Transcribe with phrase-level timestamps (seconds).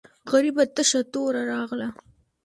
[0.31, 1.89] غریبه تشه توره راغله.